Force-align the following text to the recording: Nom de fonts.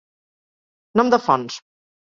Nom 1.01 1.13
de 1.17 1.21
fonts. 1.29 1.61